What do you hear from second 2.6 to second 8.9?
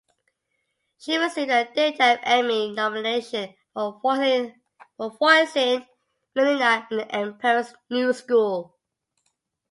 nomination for voicing Malina in "The Emperor's New School".